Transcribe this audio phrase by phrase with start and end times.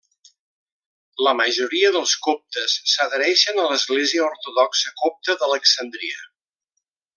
[1.27, 6.27] La majoria dels coptes s'adhereixen a l'Església ortodoxa copta d'Alexandria.